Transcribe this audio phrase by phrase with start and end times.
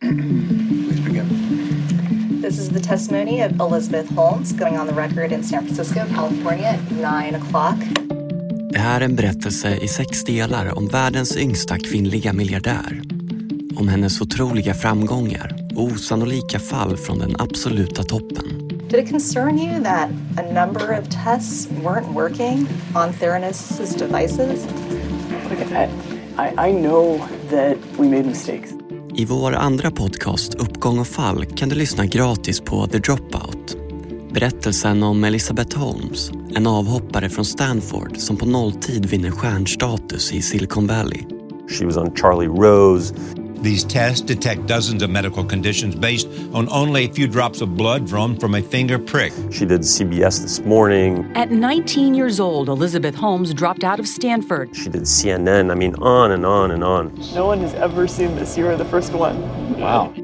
[0.00, 2.40] Please begin.
[2.40, 6.66] This is the testimony of Elizabeth Holmes going on the record in San Francisco, California
[6.66, 7.76] at 9 o'clock.
[8.70, 13.02] Det här är en berättelse i sex delar om världens yngsta kvinnliga miljardär.
[13.76, 18.68] Om hennes otroliga framgångar och osannolika fall från den absoluta toppen.
[18.90, 24.66] Did it concern you that a number of tests weren't working on Theranos' devices?
[25.50, 25.88] Look, I,
[26.38, 27.18] I, I know
[27.50, 28.72] that we made mistakes.
[29.18, 33.76] I vår andra podcast Uppgång och fall kan du lyssna gratis på The Dropout.
[34.32, 40.86] Berättelsen om Elizabeth Holmes, en avhoppare från Stanford som på nolltid vinner stjärnstatus i Silicon
[40.86, 41.22] Valley.
[41.68, 43.14] She was on Charlie Rose.
[43.62, 48.06] These tests detect dozens of medical conditions based on only a few drops of blood
[48.06, 49.32] drawn from a finger prick.
[49.50, 51.30] She did CBS this morning.
[51.34, 54.76] At 19 years old, Elizabeth Holmes dropped out of Stanford.
[54.76, 55.72] She did CNN.
[55.72, 57.12] I mean, on and on and on.
[57.34, 58.56] No one has ever seen this.
[58.56, 59.36] You are the first one.
[59.80, 60.14] Wow.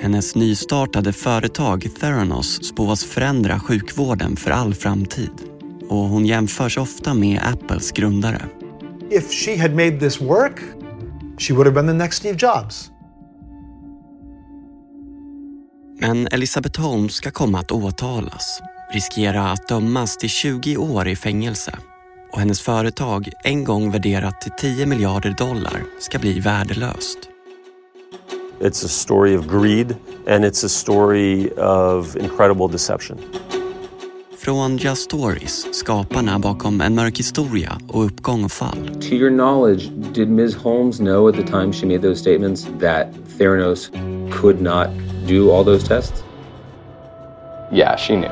[0.00, 5.30] Hennes nystartade företag Theranos spås förändra sjukvården för all framtid.
[5.88, 8.42] Och hon jämförs ofta med Apples grundare.
[9.10, 10.60] If she had made this work,
[11.38, 12.90] she would have been the next Steve Jobs.
[16.00, 18.60] Men Elizabeth Holmes ska komma att åtalas,
[18.92, 21.78] riskera att dömas till 20 år i fängelse
[22.32, 27.18] och hennes företag, en gång värderat till 10 miljarder dollar, ska bli värdelöst.
[28.60, 29.96] It's a story of greed
[30.28, 33.18] and it's a story of incredible deception.
[34.44, 38.88] Från Just Stories, skaparna bakom En mörk historia och Uppgång och fall.
[39.00, 40.56] To your knowledge, did Ms.
[40.56, 43.06] Holmes know at the time she made those statements that
[43.38, 43.90] Theranos
[44.32, 44.86] could not
[45.28, 46.24] do all those tests?
[47.72, 48.30] Yeah, she knew.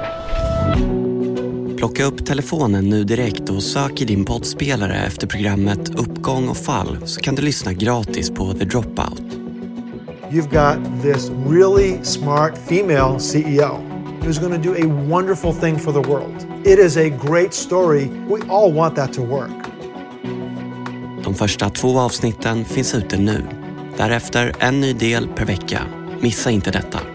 [1.77, 6.99] Plocka upp telefonen nu direkt och sök i din poddspelare efter programmet Uppgång och fall
[7.05, 9.23] så kan du lyssna gratis på The Dropout.
[10.31, 15.93] You've got this really smart female CEO who's going to do a wonderful thing for
[15.93, 16.47] the world.
[16.65, 18.09] It is a great story.
[18.29, 19.71] We all want that to work.
[21.25, 23.45] De första två avsnitten finns ute nu.
[23.97, 25.83] Därefter en ny del per vecka.
[26.21, 27.10] Missa inte detta.